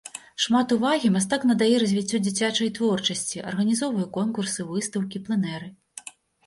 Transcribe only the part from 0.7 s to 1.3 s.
увагі